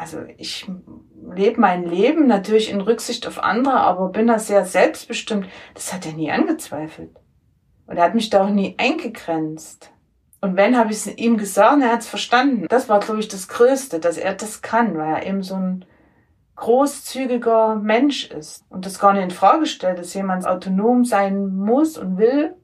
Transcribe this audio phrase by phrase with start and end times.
[0.00, 0.66] also ich
[1.34, 5.46] lebe mein Leben natürlich in Rücksicht auf andere, aber bin da sehr selbstbestimmt.
[5.74, 7.10] Das hat er nie angezweifelt.
[7.86, 9.90] Und er hat mich da auch nie eingegrenzt.
[10.40, 12.64] Und wenn, habe ich es ihm gesagt und er hat es verstanden.
[12.70, 15.84] Das war, glaube ich, das Größte, dass er das kann, weil er eben so ein
[16.56, 21.98] großzügiger Mensch ist und das gar nicht in Frage stellt, dass jemand autonom sein muss
[21.98, 22.54] und will.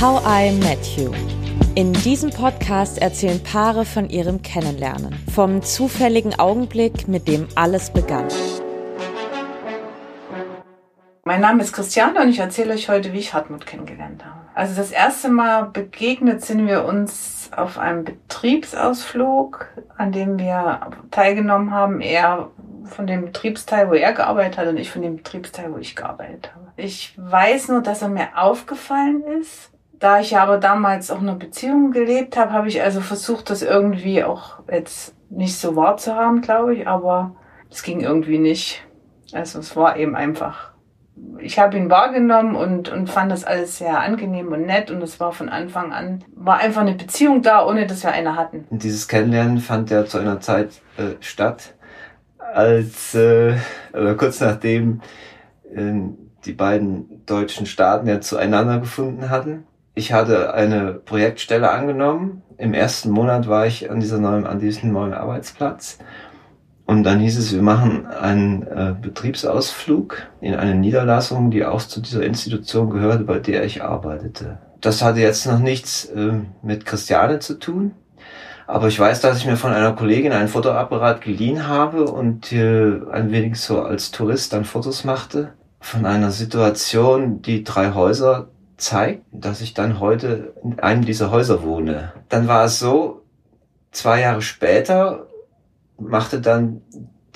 [0.00, 1.41] How I Met You.
[1.74, 8.28] In diesem Podcast erzählen Paare von ihrem Kennenlernen, vom zufälligen Augenblick, mit dem alles begann.
[11.24, 14.40] Mein Name ist Christiane und ich erzähle euch heute, wie ich Hartmut kennengelernt habe.
[14.54, 21.70] Also das erste Mal begegnet sind wir uns auf einem Betriebsausflug, an dem wir teilgenommen
[21.70, 22.02] haben.
[22.02, 22.50] Er
[22.84, 26.52] von dem Betriebsteil, wo er gearbeitet hat und ich von dem Betriebsteil, wo ich gearbeitet
[26.54, 26.66] habe.
[26.76, 29.71] Ich weiß nur, dass er mir aufgefallen ist
[30.02, 34.24] da ich aber damals auch eine Beziehung gelebt habe, habe ich also versucht, das irgendwie
[34.24, 37.36] auch jetzt nicht so wahr zu haben, glaube ich, aber
[37.70, 38.82] es ging irgendwie nicht.
[39.32, 40.72] Also es war eben einfach.
[41.38, 45.20] Ich habe ihn wahrgenommen und, und fand das alles sehr angenehm und nett und es
[45.20, 48.66] war von Anfang an, war einfach eine Beziehung da, ohne dass wir eine hatten.
[48.70, 51.74] Und dieses Kennenlernen fand ja zu einer Zeit äh, statt,
[52.38, 53.54] als, äh,
[53.92, 55.00] oder kurz nachdem
[55.72, 55.92] äh,
[56.44, 62.42] die beiden deutschen Staaten ja zueinander gefunden hatten ich hatte eine Projektstelle angenommen.
[62.56, 65.98] Im ersten Monat war ich an dieser neuen, an diesem neuen Arbeitsplatz.
[66.86, 72.00] Und dann hieß es, wir machen einen äh, Betriebsausflug in eine Niederlassung, die auch zu
[72.00, 74.58] dieser Institution gehörte, bei der ich arbeitete.
[74.80, 77.92] Das hatte jetzt noch nichts äh, mit Christiane zu tun.
[78.66, 83.00] Aber ich weiß, dass ich mir von einer Kollegin einen Fotoapparat geliehen habe und äh,
[83.10, 88.48] ein wenig so als Tourist dann Fotos machte von einer Situation, die drei Häuser
[88.82, 92.12] zeigt, dass ich dann heute in einem dieser Häuser wohne.
[92.28, 93.22] Dann war es so,
[93.92, 95.28] zwei Jahre später
[95.98, 96.82] machte dann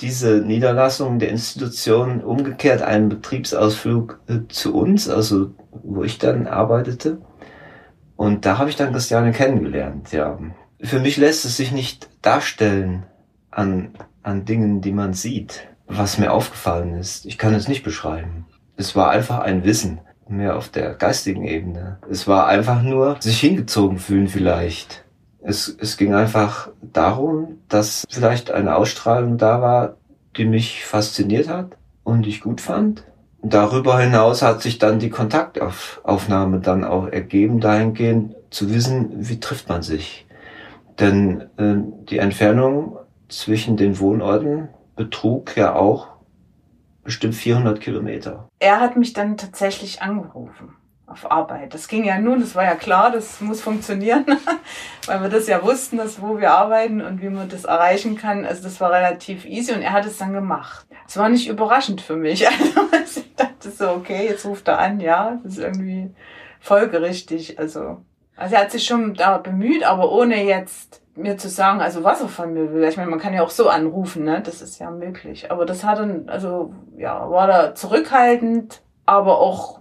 [0.01, 7.19] diese Niederlassung der Institution umgekehrt einen Betriebsausflug äh, zu uns, also wo ich dann arbeitete.
[8.17, 10.39] Und da habe ich dann Christiane kennengelernt, ja.
[10.81, 13.05] Für mich lässt es sich nicht darstellen
[13.51, 17.25] an, an Dingen, die man sieht, was mir aufgefallen ist.
[17.25, 18.47] Ich kann es nicht beschreiben.
[18.77, 21.99] Es war einfach ein Wissen mehr auf der geistigen Ebene.
[22.11, 25.05] Es war einfach nur sich hingezogen fühlen vielleicht.
[25.41, 29.97] Es, es ging einfach darum, dass vielleicht eine Ausstrahlung da war,
[30.37, 33.05] die mich fasziniert hat und ich gut fand.
[33.43, 39.69] Darüber hinaus hat sich dann die Kontaktaufnahme dann auch ergeben, dahingehend zu wissen, wie trifft
[39.69, 40.27] man sich.
[40.99, 41.77] Denn äh,
[42.09, 42.99] die Entfernung
[43.29, 46.09] zwischen den Wohnorten betrug ja auch
[47.07, 48.49] bestimmt 400 Kilometer.
[48.59, 51.73] Er hat mich dann tatsächlich angerufen auf Arbeit.
[51.73, 54.27] Das ging ja nun, das war ja klar, das muss funktionieren,
[55.07, 58.45] weil wir das ja wussten, dass wo wir arbeiten und wie man das erreichen kann.
[58.45, 60.85] Also das war relativ easy und er hat es dann gemacht.
[61.07, 62.47] Es war nicht überraschend für mich.
[62.93, 66.11] Also ich dachte so, okay, jetzt ruft er an, ja, das ist irgendwie
[66.61, 67.59] folgerichtig.
[67.59, 68.03] Also,
[68.37, 72.21] also er hat sich schon da bemüht, aber ohne jetzt mir zu sagen, also was
[72.21, 72.85] er von mir will.
[72.85, 74.43] Ich meine, man kann ja auch so anrufen, ne?
[74.43, 75.51] Das ist ja möglich.
[75.51, 79.81] Aber das hat dann, also ja, war da zurückhaltend, aber auch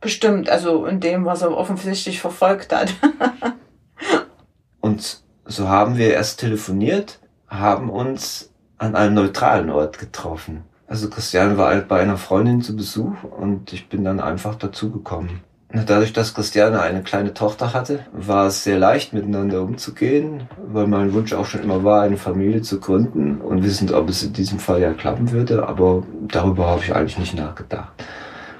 [0.00, 2.94] bestimmt, also in dem, was er offensichtlich verfolgt hat.
[4.80, 10.64] Und so haben wir erst telefoniert, haben uns an einem neutralen Ort getroffen.
[10.86, 15.40] Also Christian war halt bei einer Freundin zu Besuch und ich bin dann einfach dazugekommen.
[15.74, 21.14] Dadurch, dass Christiane eine kleine Tochter hatte, war es sehr leicht, miteinander umzugehen, weil mein
[21.14, 24.58] Wunsch auch schon immer war, eine Familie zu gründen und wissend, ob es in diesem
[24.58, 27.90] Fall ja klappen würde, aber darüber habe ich eigentlich nicht nachgedacht.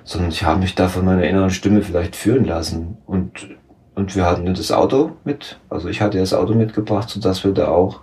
[0.05, 3.47] Sondern ich habe mich da von meiner inneren Stimme vielleicht führen lassen und,
[3.95, 7.69] und wir hatten das Auto mit, also ich hatte das Auto mitgebracht, sodass wir da
[7.69, 8.01] auch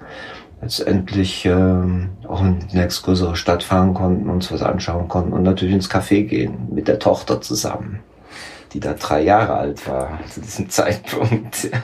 [0.61, 5.73] letztendlich ähm, auch in die nächstgrößere Stadt fahren konnten, uns was anschauen konnten und natürlich
[5.73, 8.01] ins Café gehen mit der Tochter zusammen
[8.74, 11.69] die da drei Jahre alt war zu diesem Zeitpunkt.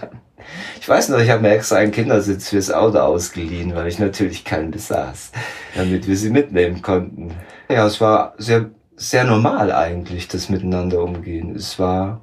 [0.79, 4.45] Ich weiß noch, ich habe mir extra einen Kindersitz fürs Auto ausgeliehen, weil ich natürlich
[4.45, 5.31] keinen besaß,
[5.75, 7.33] damit wir sie mitnehmen konnten.
[7.67, 11.55] Ja, es war sehr, sehr normal eigentlich, das Miteinander umgehen.
[11.55, 12.21] Es war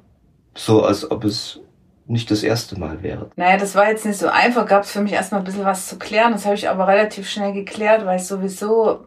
[0.55, 1.59] so, als ob es
[2.05, 3.29] nicht das erste Mal wäre.
[3.35, 5.87] Naja, das war jetzt nicht so einfach, gab es für mich erstmal ein bisschen was
[5.87, 6.33] zu klären.
[6.33, 9.05] Das habe ich aber relativ schnell geklärt, weil ich sowieso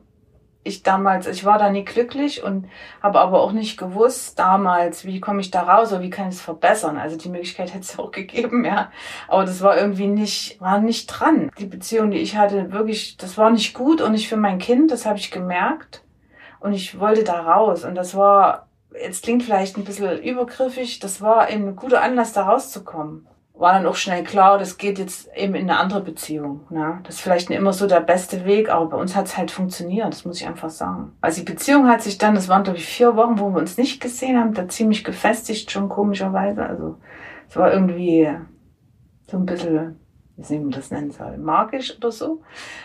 [0.66, 2.68] ich damals, ich war da nie glücklich und
[3.02, 6.36] habe aber auch nicht gewusst damals, wie komme ich da raus oder wie kann ich
[6.36, 6.98] es verbessern.
[6.98, 8.90] Also die Möglichkeit hätte es auch gegeben, ja.
[9.28, 11.50] Aber das war irgendwie nicht, war nicht dran.
[11.58, 14.90] Die Beziehung, die ich hatte, wirklich, das war nicht gut und nicht für mein Kind,
[14.90, 16.02] das habe ich gemerkt.
[16.60, 17.84] Und ich wollte da raus.
[17.84, 18.68] Und das war,
[19.00, 23.28] jetzt klingt vielleicht ein bisschen übergriffig, das war eben ein guter Anlass, da rauszukommen.
[23.58, 26.66] War dann auch schnell klar, das geht jetzt eben in eine andere Beziehung.
[26.68, 27.00] Ne?
[27.04, 29.50] Das ist vielleicht nicht immer so der beste Weg, aber bei uns hat es halt
[29.50, 31.12] funktioniert, das muss ich einfach sagen.
[31.22, 33.78] Also die Beziehung hat sich dann, das waren glaube ich vier Wochen, wo wir uns
[33.78, 36.66] nicht gesehen haben, da ziemlich gefestigt schon komischerweise.
[36.66, 36.98] Also
[37.48, 38.30] es war irgendwie
[39.26, 39.98] so ein bisschen
[40.36, 42.42] wie soll man das nennen soll, magisch oder so.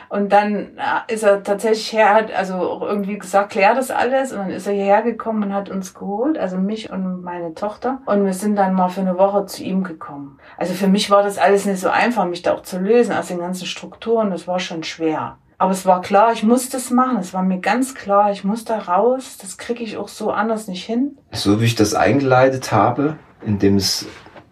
[0.08, 4.32] Und dann äh, ist er tatsächlich her, hat also irgendwie gesagt, klär das alles.
[4.32, 8.02] Und dann ist er hierher gekommen und hat uns geholt, also mich und meine Tochter.
[8.06, 10.40] Und wir sind dann mal für eine Woche zu ihm gekommen.
[10.58, 13.28] Also für mich war das alles nicht so einfach, mich da auch zu lösen aus
[13.28, 14.32] den ganzen Strukturen.
[14.32, 15.38] Das war schon schwer.
[15.58, 17.18] Aber es war klar, ich muss das machen.
[17.18, 19.38] Es war mir ganz klar, ich muss da raus.
[19.40, 21.18] Das kriege ich auch so anders nicht hin.
[21.34, 24.08] So wie ich das eingeleitet habe, indem es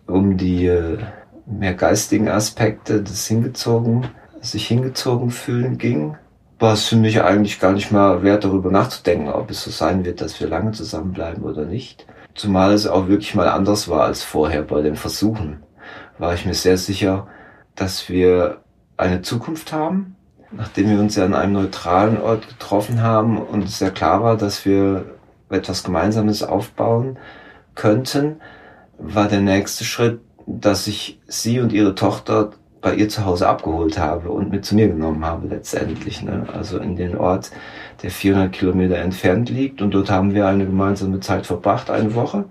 [0.06, 1.00] um die äh,
[1.50, 4.08] mehr geistigen Aspekte des hingezogen,
[4.42, 6.16] sich hingezogen fühlen ging,
[6.60, 10.04] war es für mich eigentlich gar nicht mal wert, darüber nachzudenken, ob es so sein
[10.06, 12.06] wird, dass wir lange zusammenbleiben oder nicht.
[12.36, 15.64] Zumal es auch wirklich mal anders war als vorher bei den Versuchen.
[16.18, 17.28] War ich mir sehr sicher,
[17.76, 18.62] dass wir
[18.98, 20.16] eine Zukunft haben,
[20.52, 24.36] nachdem wir uns ja an einem neutralen Ort getroffen haben und es sehr klar war,
[24.36, 25.06] dass wir
[25.50, 27.18] etwas Gemeinsames aufbauen
[27.76, 28.42] könnten,
[28.98, 30.20] war der nächste Schritt,
[30.50, 32.52] dass ich sie und ihre Tochter
[32.82, 36.24] bei ihr zu Hause abgeholt habe und mit zu mir genommen habe letztendlich.
[36.24, 36.48] Ne?
[36.54, 37.52] Also in den Ort,
[38.02, 42.46] der 400 Kilometer entfernt liegt und dort haben wir eine gemeinsame Zeit verbracht, eine Woche.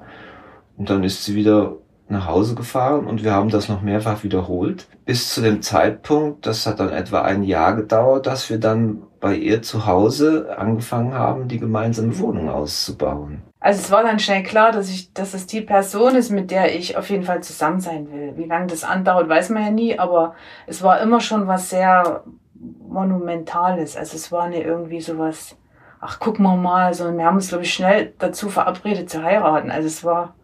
[0.76, 1.76] Und dann ist sie wieder
[2.08, 4.86] nach Hause gefahren und wir haben das noch mehrfach wiederholt.
[5.04, 9.34] Bis zu dem Zeitpunkt, das hat dann etwa ein Jahr gedauert, dass wir dann bei
[9.34, 13.42] ihr zu Hause angefangen haben, die gemeinsame Wohnung auszubauen.
[13.60, 16.76] Also es war dann schnell klar, dass ich, dass es die Person ist, mit der
[16.76, 18.36] ich auf jeden Fall zusammen sein will.
[18.36, 20.34] Wie lange das andauert, weiß man ja nie, aber
[20.66, 22.22] es war immer schon was sehr
[22.54, 23.96] Monumentales.
[23.96, 25.56] Also es war nicht irgendwie sowas,
[26.00, 29.72] ach guck mal mal, sondern wir haben uns, glaube ich, schnell dazu verabredet zu heiraten.
[29.72, 30.34] Also es war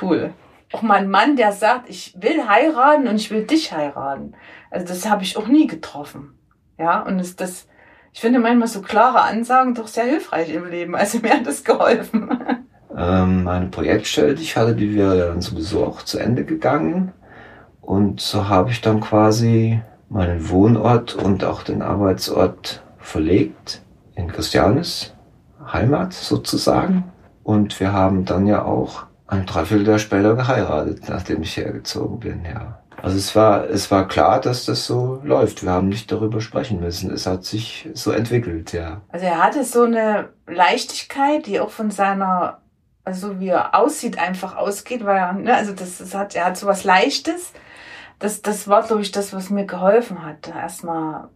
[0.00, 0.32] cool.
[0.72, 4.34] Auch mein Mann, der sagt, ich will heiraten und ich will dich heiraten.
[4.70, 6.38] Also das habe ich auch nie getroffen.
[6.78, 7.68] Ja, und das, das,
[8.12, 10.94] ich finde manchmal so klare Ansagen doch sehr hilfreich im Leben.
[10.94, 12.30] Also mir hat das geholfen.
[12.96, 17.12] Ähm, meine Projektstelle, die ich hatte, die wäre dann sowieso auch zu Ende gegangen.
[17.80, 23.82] Und so habe ich dann quasi meinen Wohnort und auch den Arbeitsort verlegt
[24.16, 25.14] in Christianis,
[25.72, 27.04] Heimat sozusagen.
[27.42, 32.79] Und wir haben dann ja auch ein Dreivierteljahr später geheiratet, nachdem ich hergezogen bin, ja.
[33.02, 35.62] Also es war, es war klar, dass das so läuft.
[35.62, 37.10] Wir haben nicht darüber sprechen müssen.
[37.10, 39.00] Es hat sich so entwickelt, ja.
[39.08, 42.60] Also er hatte so eine Leichtigkeit, die auch von seiner,
[43.04, 46.56] also wie er aussieht, einfach ausgeht, weil er, ne, also das, das hat, er hat
[46.56, 47.52] so was Leichtes.
[48.18, 50.48] Das, das war, glaube ich, das, was mir geholfen hat.
[50.48, 51.28] Erstmal,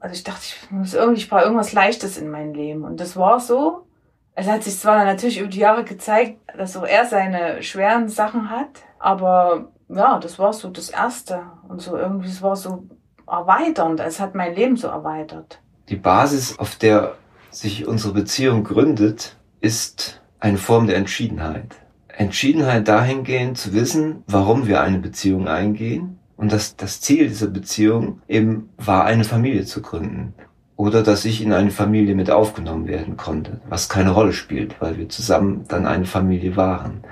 [0.00, 2.84] also ich dachte, ich muss irgendwie, ich brauche irgendwas Leichtes in mein Leben.
[2.84, 3.86] Und das war so.
[4.34, 8.50] Es hat sich zwar natürlich über die Jahre gezeigt, dass auch er seine schweren Sachen
[8.50, 8.68] hat,
[8.98, 11.42] aber ja, das war so das Erste.
[11.68, 12.84] Und so irgendwie, es war so
[13.26, 14.00] erweiternd.
[14.00, 15.60] Es hat mein Leben so erweitert.
[15.88, 17.14] Die Basis, auf der
[17.50, 21.76] sich unsere Beziehung gründet, ist eine Form der Entschiedenheit.
[22.08, 28.20] Entschiedenheit dahingehend zu wissen, warum wir eine Beziehung eingehen und dass das Ziel dieser Beziehung
[28.28, 30.34] eben war, eine Familie zu gründen.
[30.76, 34.96] Oder dass ich in eine Familie mit aufgenommen werden konnte, was keine Rolle spielt, weil
[34.96, 37.04] wir zusammen dann eine Familie waren.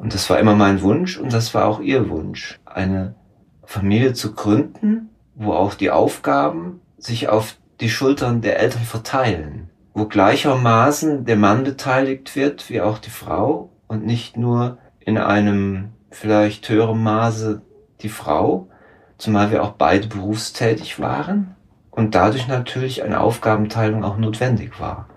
[0.00, 3.16] Und das war immer mein Wunsch und das war auch ihr Wunsch, eine
[3.64, 10.06] Familie zu gründen, wo auch die Aufgaben sich auf die Schultern der Eltern verteilen, wo
[10.06, 16.66] gleichermaßen der Mann beteiligt wird wie auch die Frau und nicht nur in einem vielleicht
[16.70, 17.60] höheren Maße
[18.00, 18.70] die Frau,
[19.18, 21.56] zumal wir auch beide berufstätig waren
[21.90, 25.09] und dadurch natürlich eine Aufgabenteilung auch notwendig war.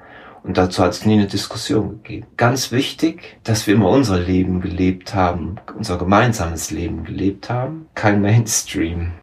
[0.44, 2.28] Und dazu hat es nie eine Diskussion gegeben.
[2.36, 8.22] Ganz wichtig, dass wir immer unser Leben gelebt haben, unser gemeinsames Leben gelebt haben, kein
[8.22, 9.14] Mainstream.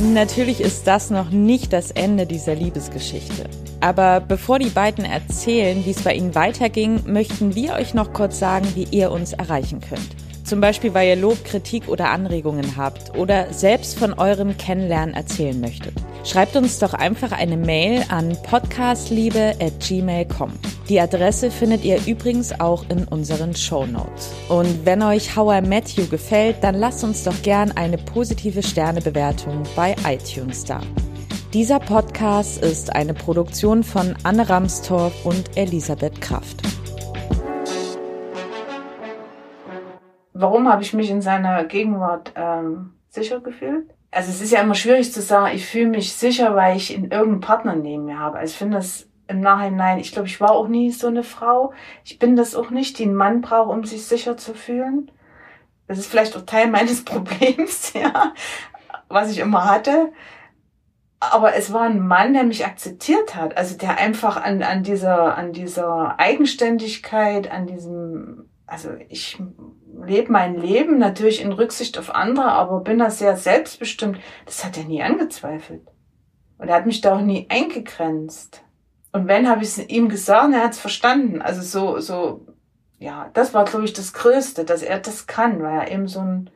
[0.00, 3.48] Natürlich ist das noch nicht das Ende dieser Liebesgeschichte.
[3.80, 8.38] Aber bevor die beiden erzählen, wie es bei ihnen weiterging, möchten wir euch noch kurz
[8.38, 10.16] sagen, wie ihr uns erreichen könnt.
[10.50, 15.60] Zum Beispiel, weil ihr Lob, Kritik oder Anregungen habt oder selbst von eurem Kennenlernen erzählen
[15.60, 15.92] möchtet.
[16.24, 20.50] Schreibt uns doch einfach eine Mail an podcastliebe.gmail.com.
[20.88, 24.32] Die Adresse findet ihr übrigens auch in unseren Show Notes.
[24.48, 28.64] Und wenn euch How I Met You gefällt, dann lasst uns doch gern eine positive
[28.64, 30.80] Sternebewertung bei iTunes da.
[31.54, 36.69] Dieser Podcast ist eine Produktion von Anne Ramstorff und Elisabeth Kraft.
[40.40, 43.90] Warum habe ich mich in seiner Gegenwart ähm, sicher gefühlt?
[44.10, 47.10] Also es ist ja immer schwierig zu sagen, ich fühle mich sicher, weil ich in
[47.10, 48.38] irgendeinen Partner neben mir habe.
[48.38, 51.72] Also ich finde das im Nachhinein, ich glaube, ich war auch nie so eine Frau.
[52.04, 55.10] Ich bin das auch nicht, die einen Mann braucht, um sich sicher zu fühlen.
[55.86, 58.34] Das ist vielleicht auch Teil meines Problems, ja,
[59.08, 60.12] was ich immer hatte.
[61.20, 63.56] Aber es war ein Mann, der mich akzeptiert hat.
[63.56, 69.38] Also der einfach an, an dieser, an dieser Eigenständigkeit, an diesem, also ich
[70.04, 74.18] lebe mein Leben natürlich in Rücksicht auf andere, aber bin da sehr selbstbestimmt.
[74.46, 75.82] Das hat er nie angezweifelt.
[76.58, 78.62] Und er hat mich da auch nie eingegrenzt.
[79.12, 81.42] Und wenn, habe ich es ihm gesagt und er hat es verstanden.
[81.42, 82.46] Also so, so,
[82.98, 86.20] ja, das war, glaube ich, das Größte, dass er das kann, weil er eben so
[86.20, 86.50] ein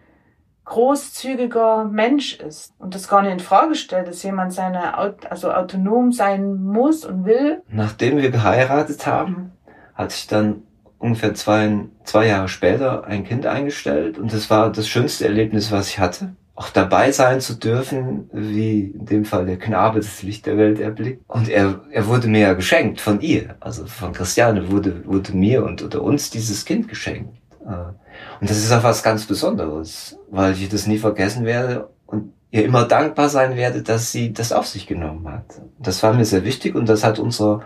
[0.64, 6.12] großzügiger Mensch ist und das gar nicht in Frage stellt, dass jemand seine, also autonom
[6.12, 7.62] sein muss und will.
[7.68, 9.52] Nachdem wir geheiratet haben,
[9.94, 10.62] hat sich dann
[11.04, 15.88] ungefähr zwei, zwei Jahre später ein Kind eingestellt und das war das schönste Erlebnis, was
[15.88, 16.34] ich hatte.
[16.54, 20.80] Auch dabei sein zu dürfen, wie in dem Fall der Knabe das Licht der Welt
[20.80, 21.22] erblickt.
[21.26, 25.64] Und er, er wurde mir ja geschenkt von ihr, also von Christiane wurde, wurde mir
[25.64, 27.36] und oder uns dieses Kind geschenkt.
[27.66, 27.92] Äh,
[28.40, 32.64] und das ist auch was ganz Besonderes, weil ich das nie vergessen werde und ihr
[32.64, 35.60] immer dankbar sein werde, dass sie das auf sich genommen hat.
[35.78, 37.62] Das war mir sehr wichtig und das hat unsere,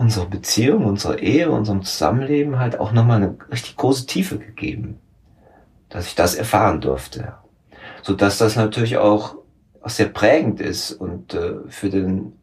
[0.00, 4.98] unsere Beziehung, unsere Ehe, unserem Zusammenleben halt auch nochmal eine richtig große Tiefe gegeben,
[5.90, 7.34] dass ich das erfahren durfte.
[8.00, 9.36] So dass das natürlich auch,
[9.86, 12.34] sehr prägend ist und äh, für den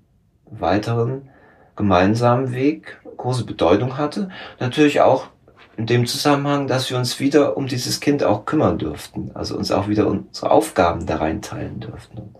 [0.45, 1.29] weiteren
[1.75, 4.29] gemeinsamen Weg große Bedeutung hatte.
[4.59, 5.27] Natürlich auch
[5.77, 9.71] in dem Zusammenhang, dass wir uns wieder um dieses Kind auch kümmern dürften, also uns
[9.71, 12.35] auch wieder unsere Aufgaben da reinteilen dürften,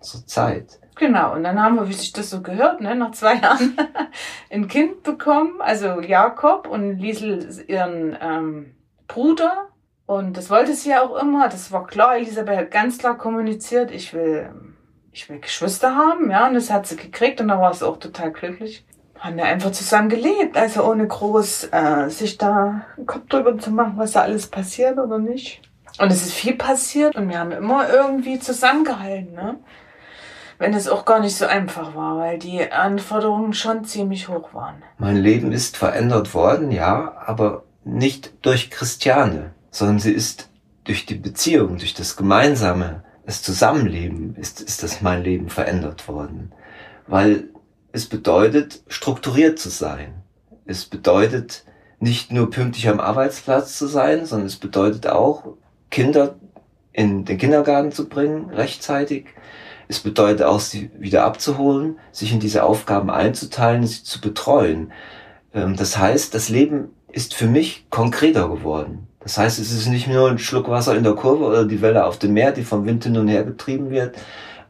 [0.00, 0.80] unsere Zeit.
[0.96, 3.76] Genau, und dann haben wir, wie sich das so gehört, ne, nach zwei Jahren
[4.50, 8.74] ein Kind bekommen, also Jakob und Liesel ihren ähm,
[9.06, 9.68] Bruder.
[10.06, 13.92] Und das wollte sie ja auch immer, das war klar, Elisabeth hat ganz klar kommuniziert,
[13.92, 14.50] ich will,
[15.12, 17.98] ich will Geschwister haben, ja, und das hat sie gekriegt und da war sie auch
[17.98, 18.84] total glücklich
[19.20, 23.70] haben wir einfach zusammen gelebt, also ohne groß äh, sich da einen Kopf drüber zu
[23.70, 25.60] machen, was da alles passiert oder nicht.
[25.98, 29.58] Und es ist viel passiert und wir haben immer irgendwie zusammengehalten, ne?
[30.60, 34.82] Wenn es auch gar nicht so einfach war, weil die Anforderungen schon ziemlich hoch waren.
[34.98, 40.50] Mein Leben ist verändert worden, ja, aber nicht durch Christiane, sondern sie ist
[40.84, 46.52] durch die Beziehung, durch das Gemeinsame, das Zusammenleben ist, ist das mein Leben verändert worden.
[47.06, 47.44] Weil
[47.92, 50.12] es bedeutet, strukturiert zu sein.
[50.66, 51.64] Es bedeutet,
[52.00, 55.54] nicht nur pünktlich am Arbeitsplatz zu sein, sondern es bedeutet auch,
[55.90, 56.34] Kinder
[56.92, 59.24] in den Kindergarten zu bringen, rechtzeitig.
[59.90, 64.92] Es bedeutet auch, sie wieder abzuholen, sich in diese Aufgaben einzuteilen, sie zu betreuen.
[65.52, 69.08] Ähm, das heißt, das Leben ist für mich konkreter geworden.
[69.18, 72.06] Das heißt, es ist nicht nur ein Schluck Wasser in der Kurve oder die Welle
[72.06, 74.16] auf dem Meer, die vom Wind hin und her getrieben wird,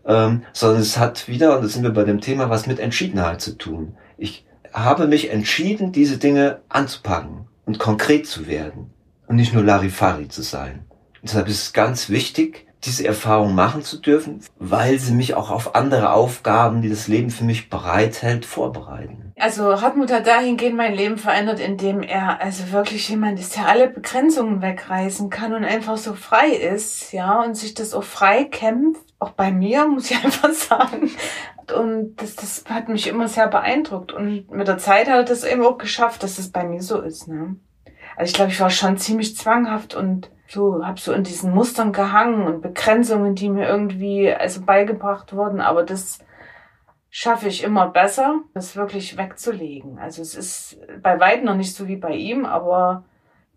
[0.07, 3.43] ähm, sondern es hat wieder, und da sind wir bei dem Thema, was mit Entschiedenheit
[3.43, 3.99] zu tun.
[4.17, 8.89] Ich habe mich entschieden, diese Dinge anzupacken und konkret zu werden
[9.27, 10.87] und nicht nur Larifari zu sein.
[11.23, 15.75] Deshalb ist es ganz wichtig, diese Erfahrung machen zu dürfen, weil sie mich auch auf
[15.75, 19.33] andere Aufgaben, die das Leben für mich bereithält, vorbereiten.
[19.39, 23.89] Also Hartmut hat dahingehend mein Leben verändert, indem er also wirklich jemand ist, der alle
[23.89, 29.11] Begrenzungen wegreißen kann und einfach so frei ist, ja, und sich das auch frei kämpft
[29.21, 31.11] auch bei mir, muss ich einfach sagen.
[31.77, 34.13] Und das, das hat mich immer sehr beeindruckt.
[34.13, 36.83] Und mit der Zeit hat er das eben auch geschafft, dass es das bei mir
[36.83, 37.29] so ist.
[37.29, 37.57] Ne?
[38.17, 41.93] Also ich glaube, ich war schon ziemlich zwanghaft und so habe so in diesen Mustern
[41.93, 45.61] gehangen und Begrenzungen, die mir irgendwie also beigebracht wurden.
[45.61, 46.19] Aber das
[47.11, 49.99] schaffe ich immer besser, das wirklich wegzulegen.
[49.99, 53.05] Also es ist bei weitem noch nicht so wie bei ihm, aber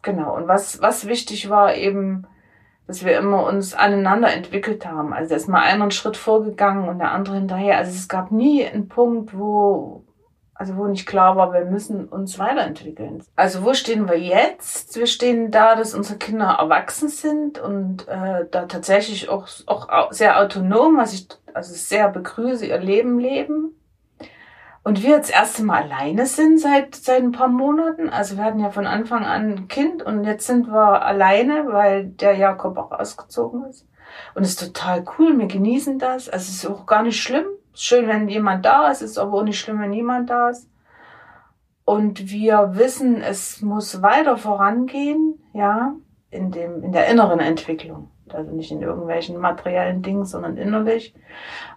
[0.02, 0.36] genau.
[0.36, 2.28] Und was was wichtig war eben
[2.88, 5.14] dass wir immer uns aneinander entwickelt haben.
[5.14, 7.78] Also da ist mal einer einen Schritt vorgegangen und der andere hinterher.
[7.78, 10.04] Also es gab nie einen Punkt, wo,
[10.64, 13.22] also wo nicht klar war, wir müssen uns weiterentwickeln.
[13.36, 14.96] Also wo stehen wir jetzt?
[14.96, 20.40] Wir stehen da, dass unsere Kinder erwachsen sind und äh, da tatsächlich auch, auch sehr
[20.40, 23.76] autonom, was ich also sehr begrüße, ihr Leben leben.
[24.86, 28.08] Und wir jetzt erste Mal alleine sind seit, seit ein paar Monaten.
[28.08, 32.06] Also wir hatten ja von Anfang an ein Kind und jetzt sind wir alleine, weil
[32.06, 33.86] der Jakob auch ausgezogen ist.
[34.34, 36.30] Und es ist total cool, wir genießen das.
[36.30, 37.48] Also es ist auch gar nicht schlimm.
[37.74, 40.70] Schön, wenn jemand da ist, ist aber auch nicht schlimm, wenn niemand da ist.
[41.86, 45.94] Und wir wissen, es muss weiter vorangehen, ja,
[46.30, 48.10] in dem, in der inneren Entwicklung.
[48.30, 51.14] Also nicht in irgendwelchen materiellen Dingen, sondern innerlich.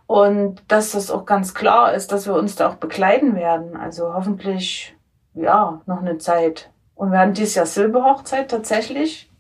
[0.07, 3.77] Und dass das auch ganz klar ist, dass wir uns da auch begleiten werden.
[3.77, 4.97] Also hoffentlich,
[5.35, 6.71] ja, noch eine Zeit.
[6.95, 9.31] Und wir hatten dieses Jahr Silberhochzeit tatsächlich.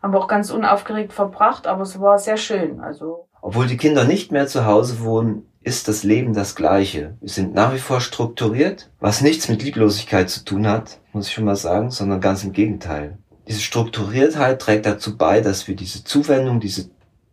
[0.00, 2.80] Haben wir auch ganz unaufgeregt verbracht, aber es war sehr schön.
[2.80, 3.28] Also.
[3.42, 7.14] Obwohl die Kinder nicht mehr zu Hause wohnen, ist das Leben das gleiche.
[7.20, 11.34] Wir sind nach wie vor strukturiert, was nichts mit Lieblosigkeit zu tun hat, muss ich
[11.34, 13.18] schon mal sagen, sondern ganz im Gegenteil.
[13.46, 16.90] diese Strukturiertheit trägt dazu bei, dass wir diese Zuwendung, diese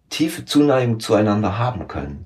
[0.10, 2.26] tiefe Zuneigung zueinander haben können.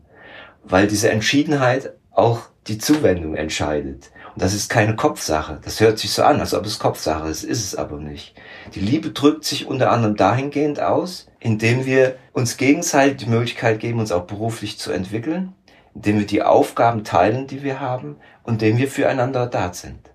[0.63, 4.11] Weil diese Entschiedenheit auch die Zuwendung entscheidet.
[4.33, 5.59] Und das ist keine Kopfsache.
[5.63, 8.35] Das hört sich so an, als ob es Kopfsache ist, ist es aber nicht.
[8.75, 13.99] Die Liebe drückt sich unter anderem dahingehend aus, indem wir uns gegenseitig die Möglichkeit geben,
[13.99, 15.53] uns auch beruflich zu entwickeln,
[15.95, 20.08] indem wir die Aufgaben teilen, die wir haben und indem wir füreinander da sind.